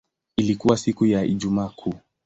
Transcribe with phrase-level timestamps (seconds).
[0.37, 1.95] Ilikuwa siku ya Ijumaa Kuu.